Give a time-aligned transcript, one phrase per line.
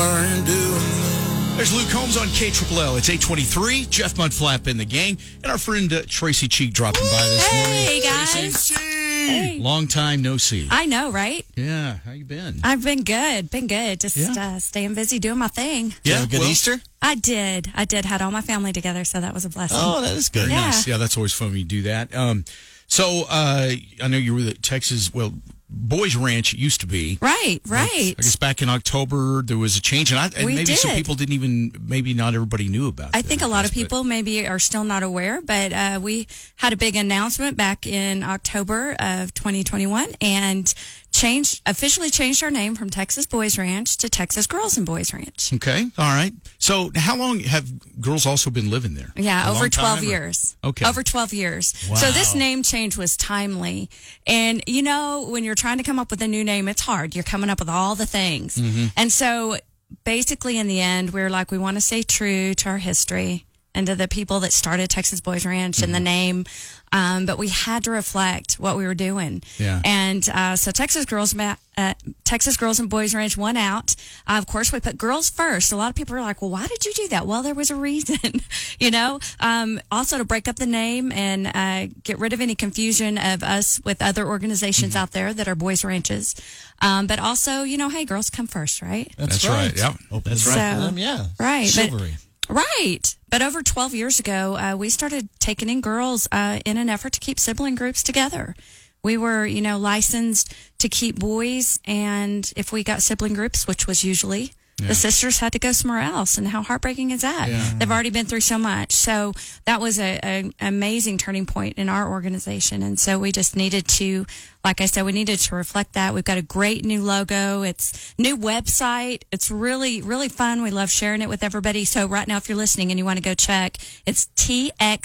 [0.00, 2.98] If you There's Luke Holmes on KLLL.
[2.98, 3.86] It's 823.
[3.86, 5.18] Jeff Mudflap in the gang.
[5.42, 7.84] And our friend uh, Tracy Cheek dropping by this morning.
[7.84, 8.68] Hey guys.
[8.76, 9.58] Hey.
[9.58, 10.68] Long time no see.
[10.70, 11.44] I know, right?
[11.56, 12.60] Yeah, how you been?
[12.62, 13.50] I've been good.
[13.50, 13.98] Been good.
[13.98, 14.34] Just Yeah.
[14.54, 15.94] uh, staying busy doing my thing.
[16.04, 16.76] yeah, a good well, Easter?
[17.02, 17.72] I did.
[17.74, 18.04] I did.
[18.04, 19.78] Had all my family together, so that was a blessing.
[19.80, 20.48] Oh, that is good.
[20.48, 20.60] Yeah.
[20.66, 20.86] nice.
[20.86, 22.14] Yeah, that's always fun when you do that.
[22.14, 22.44] Um,
[22.86, 25.12] so uh, I know you were at Texas.
[25.12, 25.34] Well,
[25.80, 27.18] Boys Ranch used to be.
[27.20, 27.88] Right, right.
[28.18, 30.94] I guess back in October there was a change, and, I, and We maybe some
[30.96, 31.72] people didn't even.
[31.80, 33.10] Maybe not everybody knew about.
[33.10, 33.16] It.
[33.16, 36.00] I think a lot of guess, but- people maybe are still not aware, but uh,
[36.02, 40.74] we had a big announcement back in October of 2021 and
[41.18, 45.52] changed officially changed our name from Texas Boys Ranch to Texas Girls and Boys Ranch.
[45.54, 46.32] Okay, all right.
[46.58, 49.12] So how long have girls also been living there?
[49.16, 50.56] Yeah, A over 12 time, or- years.
[50.62, 50.86] Okay.
[50.86, 51.76] Over 12 years.
[51.98, 53.90] So this name change was timely.
[54.26, 57.14] And you know, when you're trying to come up with a new name, it's hard.
[57.14, 58.56] You're coming up with all the things.
[58.56, 58.86] Mm-hmm.
[58.96, 59.56] And so
[60.04, 63.86] basically in the end, we're like, we want to stay true to our history and
[63.86, 66.04] to the people that started Texas Boys Ranch and the Mm-hmm.
[66.04, 66.44] name.
[66.90, 69.42] Um, but we had to reflect what we were doing.
[69.58, 69.82] Yeah.
[69.84, 71.92] And uh, so Texas Girls, Ma- uh,
[72.24, 73.94] Texas Girls and Boys Ranch won out.
[74.26, 75.70] Uh, of course, we put girls first.
[75.70, 77.70] A lot of people are like, "Well, why did you do that?" Well, there was
[77.70, 78.40] a reason,
[78.80, 79.20] you know.
[79.38, 83.42] Um, also, to break up the name and uh, get rid of any confusion of
[83.42, 85.02] us with other organizations Mm-hmm.
[85.02, 86.34] out there that are boys ranches.
[86.80, 89.12] Um, but also, you know, hey, girls come first, right?
[89.18, 89.92] That's right, yeah.
[90.10, 90.54] Open That's right.
[90.54, 91.26] door for So- them, yeah.
[91.38, 92.16] Right, but- Silvery.
[92.48, 93.16] Right.
[93.30, 97.12] But over 12 years ago, uh, we started taking in girls uh, in an effort
[97.12, 98.54] to keep sibling groups together.
[99.02, 103.86] We were, you know, licensed to keep boys, and if we got sibling groups, which
[103.86, 104.52] was usually
[104.86, 106.38] the sisters had to go somewhere else.
[106.38, 107.48] And how heartbreaking is that?
[107.78, 108.92] They've already been through so much.
[108.92, 109.32] So
[109.64, 112.82] that was a, a amazing turning point in our organization.
[112.82, 114.24] And so we just needed to,
[114.64, 116.14] like I said, we needed to reflect that.
[116.14, 117.62] We've got a great new logo.
[117.62, 119.22] It's new website.
[119.32, 120.62] It's really, really fun.
[120.62, 121.84] We love sharing it with everybody.
[121.84, 124.98] So right now, if you're listening and you want to go check, it's txgbr.org.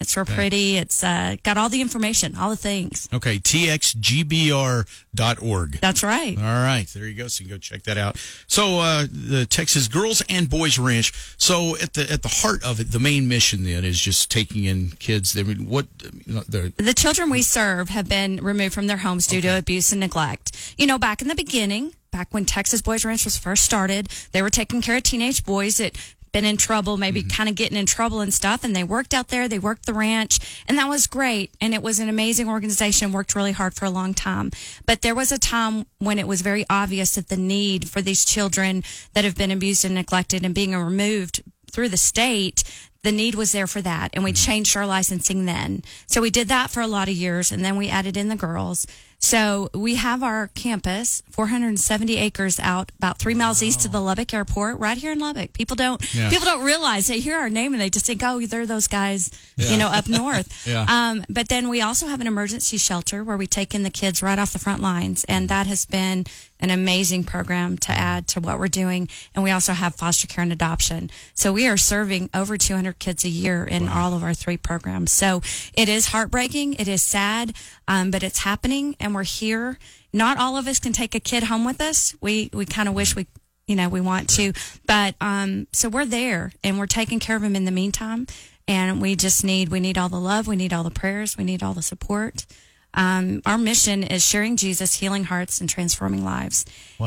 [0.00, 0.78] It's real pretty.
[0.78, 3.06] It's uh, got all the information, all the things.
[3.12, 4.86] Okay, txgbr.org.
[5.80, 6.38] That's right.
[6.38, 7.28] All right, there you go.
[7.28, 8.16] So you can go check that out.
[8.46, 11.12] So uh, the Texas Girls and Boys Ranch.
[11.36, 14.64] So at the at the heart of it, the main mission then is just taking
[14.64, 15.36] in kids.
[15.38, 19.42] I mean, what the The children we serve have been removed from their homes due
[19.42, 20.74] to abuse and neglect.
[20.78, 24.40] You know, back in the beginning, back when Texas Boys Ranch was first started, they
[24.40, 25.94] were taking care of teenage boys that
[26.32, 27.30] been in trouble, maybe mm-hmm.
[27.30, 28.64] kind of getting in trouble and stuff.
[28.64, 31.54] And they worked out there, they worked the ranch, and that was great.
[31.60, 34.50] And it was an amazing organization, worked really hard for a long time.
[34.86, 38.24] But there was a time when it was very obvious that the need for these
[38.24, 38.82] children
[39.14, 42.64] that have been abused and neglected and being removed through the state,
[43.02, 44.10] the need was there for that.
[44.12, 44.44] And we mm-hmm.
[44.44, 45.82] changed our licensing then.
[46.06, 48.36] So we did that for a lot of years and then we added in the
[48.36, 48.86] girls.
[49.22, 54.32] So we have our campus, 470 acres out about three miles east of the Lubbock
[54.32, 55.52] airport, right here in Lubbock.
[55.52, 56.30] People don't, Yeah.
[56.30, 59.30] people don't realize they hear our name and they just think, oh, they're those guys,
[59.56, 60.66] you know, up north.
[60.66, 60.86] Yeah.
[60.88, 64.22] Um, but then we also have an emergency shelter where we take in the kids
[64.22, 65.24] right off the front lines.
[65.24, 66.24] And that has been
[66.62, 69.08] an amazing program to add to what we're doing.
[69.34, 71.10] And we also have foster care and adoption.
[71.34, 75.10] So we are serving over 200 kids a year in all of our three programs.
[75.12, 75.40] So
[75.74, 76.74] it is heartbreaking.
[76.74, 77.54] It is sad,
[77.90, 79.76] um, but it's happening and we're here.
[80.12, 82.14] Not all of us can take a kid home with us.
[82.20, 83.26] We, we kind of wish we
[83.66, 84.52] you know, we want to.
[84.84, 88.26] But um, so we're there and we're taking care of them in the meantime.
[88.66, 91.44] And we just need we need all the love, we need all the prayers, we
[91.44, 92.46] need all the support.
[92.94, 96.64] Um, our mission is sharing Jesus, healing hearts, and transforming lives.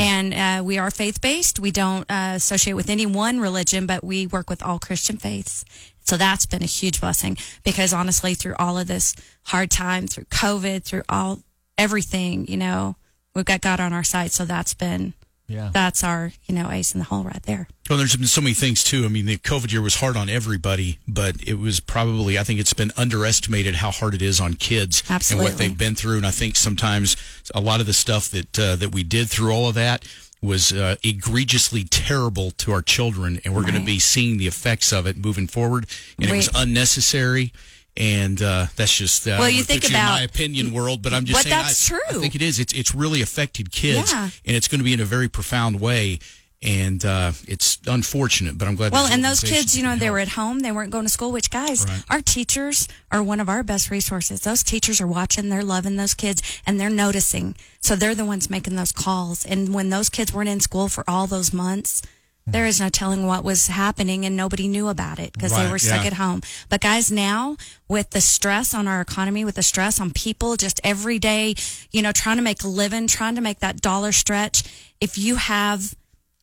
[0.00, 1.58] And uh, we are faith based.
[1.60, 5.64] We don't uh, associate with any one religion, but we work with all Christian faiths.
[6.00, 9.14] So that's been a huge blessing because honestly, through all of this
[9.46, 11.40] hard time, through COVID, through all
[11.76, 12.96] everything, you know,
[13.34, 14.30] we've got God on our side.
[14.30, 15.14] So that's been
[15.48, 15.70] Yeah.
[15.72, 17.68] that's our you know ace in the hole right there.
[17.88, 19.04] Well, there's been so many things too.
[19.04, 22.58] I mean, the COVID year was hard on everybody, but it was probably, I think
[22.58, 26.16] it's been underestimated how hard it is on kids and what they've been through.
[26.16, 27.16] And I think sometimes
[27.54, 30.04] a lot of the stuff that, uh, that we did through all of that
[30.42, 33.40] was uh, egregiously terrible to our children.
[33.44, 35.86] And we're going to be seeing the effects of it moving forward.
[36.20, 37.52] And it was unnecessary.
[37.98, 41.38] And uh, that's just uh, Well, you think about- my opinion world, but I'm just
[41.38, 42.58] But saying that's I, I think it is.
[42.60, 44.28] It's it's really affected kids, Yeah.
[44.44, 46.18] and it's going to be in a very profound way.
[46.62, 48.90] And uh, it's unfortunate, but I'm glad.
[48.90, 50.12] Well, and those kids, you know, they help.
[50.14, 52.02] were at home, they weren't going to school, which, guys, Right.
[52.08, 54.40] our teachers are one of our best resources.
[54.40, 57.56] Those teachers are watching, they're loving those kids, and they're noticing.
[57.80, 59.44] So they're the ones making those calls.
[59.44, 62.00] And when those kids weren't in school for all those months,
[62.46, 65.78] there is no telling what was happening, and nobody knew about it because they were
[65.78, 66.08] stuck yeah.
[66.08, 66.42] at home.
[66.68, 67.56] But, guys, now
[67.88, 71.56] with the stress on our economy, with the stress on people, just every day,
[71.90, 74.62] you know, trying to make a living, trying to make that dollar stretch,
[75.00, 75.94] if you have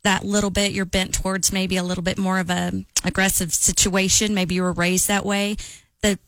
[0.04, 4.34] that little bit you're bent towards maybe a little bit more of a aggressive situation
[4.34, 5.56] maybe you were raised that way
[6.02, 6.20] the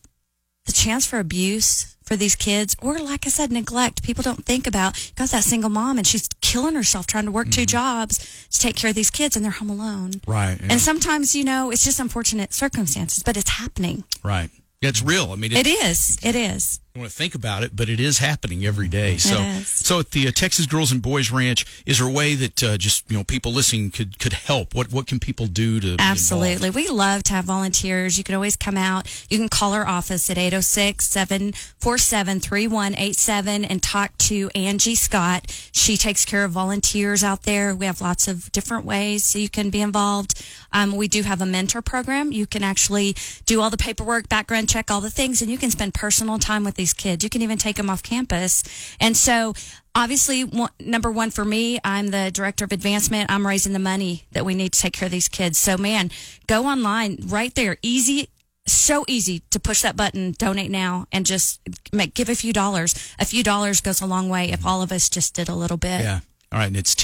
[0.65, 4.65] the chance for abuse for these kids or like i said neglect people don't think
[4.65, 7.77] about got that single mom and she's killing herself trying to work two mm-hmm.
[7.77, 10.67] jobs to take care of these kids and they're home alone Right, yeah.
[10.71, 14.49] and sometimes you know it's just unfortunate circumstances but it's happening right.
[14.81, 15.31] It's real.
[15.31, 18.19] I mean, it is it is I want to think about it, but it is
[18.19, 19.17] happening every day.
[19.17, 22.63] So, so at the uh, Texas Girls and Boys Ranch, is there a way that
[22.63, 24.73] uh, just you know people listening could could help?
[24.73, 26.69] What what can people do to Absolutely.
[26.69, 28.17] We love to have volunteers.
[28.17, 29.25] You can always come out.
[29.29, 35.51] You can call our office at 806 747 3187 and talk to Angie Scott.
[35.73, 37.75] She takes care of volunteers out there.
[37.75, 40.41] We have lots of different ways so you can be involved.
[40.71, 42.31] Um, we do have a mentor program.
[42.31, 45.71] You can actually do all the paperwork, background check, all the things, and you can
[45.71, 47.23] spend personal time with these kids.
[47.23, 48.63] You can even take them off campus.
[48.99, 49.53] And so,
[49.93, 53.31] obviously, one, number one for me, I'm the director of advancement.
[53.31, 55.57] I'm raising the money that we need to take care of these kids.
[55.57, 56.11] So, man,
[56.47, 57.77] go online right there.
[57.81, 58.29] Easy.
[58.67, 61.61] So easy to push that button, donate now, and just
[61.93, 62.95] make, give a few dollars.
[63.19, 65.77] A few dollars goes a long way if all of us just did a little
[65.77, 66.01] bit.
[66.01, 66.21] Yeah.
[66.55, 66.95] All right, and it's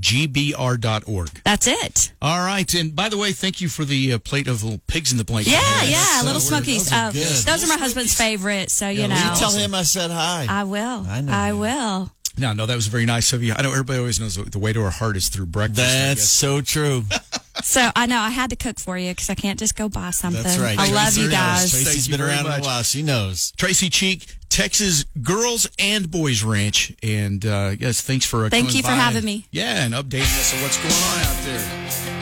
[0.00, 1.28] txgbr.org.
[1.44, 2.12] That's it.
[2.22, 5.12] All right, and by the way, thank you for the uh, plate of little pigs
[5.12, 5.50] in the blanket.
[5.50, 5.90] Yeah, Yes.
[5.90, 6.84] yeah, So little smokies.
[6.88, 7.26] those are Uh, good.
[7.44, 9.34] those are my husband's favorite, so you You know.
[9.38, 10.46] tell him I said hi.
[10.48, 11.04] I will.
[11.06, 12.10] I know I will.
[12.38, 13.52] No, no, that was very nice of you.
[13.54, 15.76] I know everybody always knows the way to our heart is through breakfast.
[15.76, 17.04] That's so true.
[17.70, 20.10] So I know I had to cook for you because I can't just go buy
[20.10, 20.42] something.
[20.42, 20.78] That's right.
[20.78, 21.72] I love you guys.
[21.72, 22.60] Thank Tracy's you been around much.
[22.62, 22.82] a while.
[22.82, 23.52] She knows.
[23.56, 28.76] Tracy Cheek, Texas Girls and Boys Ranch, and uh, yes, thanks for uh, Thank coming
[28.76, 29.46] you for by having and- me.
[29.50, 32.19] Yeah, and updating us on what's going on out there.